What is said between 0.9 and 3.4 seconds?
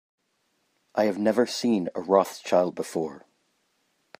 I have never seen a Rothschild before.